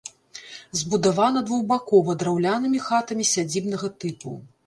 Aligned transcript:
Забудавана 0.79 1.43
двухбакова 1.49 2.15
драўлянымі 2.23 2.79
хатамі 2.87 3.27
сядзібнага 3.35 3.87
тыпу. 4.05 4.31